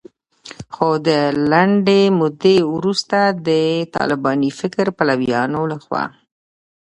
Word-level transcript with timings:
خو 0.75 0.89
د 1.07 1.09
لنډې 1.51 2.01
مودې 2.19 2.57
وروسته 2.75 3.19
د 3.47 3.49
طالباني 3.95 4.49
فکر 4.59 4.85
پلویانو 4.97 5.61
لخوا 5.71 6.03